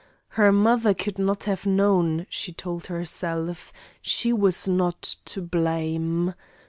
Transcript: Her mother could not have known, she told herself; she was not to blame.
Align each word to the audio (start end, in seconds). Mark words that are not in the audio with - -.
Her 0.29 0.51
mother 0.51 0.95
could 0.95 1.19
not 1.19 1.43
have 1.43 1.67
known, 1.67 2.25
she 2.27 2.51
told 2.51 2.87
herself; 2.87 3.71
she 4.01 4.33
was 4.33 4.67
not 4.67 5.03
to 5.25 5.43
blame. 5.43 6.33